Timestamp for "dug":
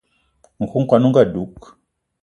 1.33-1.55